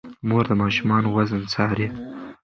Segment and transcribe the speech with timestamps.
[0.27, 1.87] مور د ماشومانو وزن څاري.